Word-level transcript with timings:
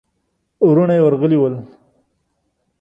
وروڼه 0.67 0.93
يې 0.97 1.01
ورغلي 1.05 1.37
ول. 1.39 1.55